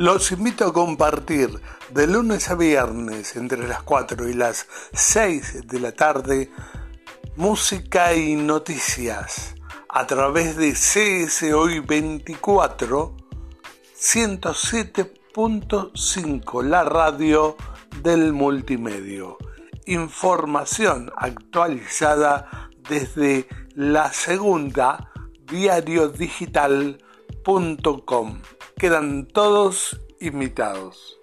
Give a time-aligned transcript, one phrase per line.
[0.00, 5.78] Los invito a compartir de lunes a viernes entre las 4 y las 6 de
[5.78, 6.50] la tarde
[7.36, 9.54] música y noticias
[9.90, 13.14] a través de CSOI 24
[13.94, 17.58] 107.5, la radio
[18.02, 19.36] del multimedio.
[19.84, 25.10] Información actualizada desde la segunda
[25.44, 28.40] diariodigital.com.
[28.80, 31.19] Quedan todos invitados.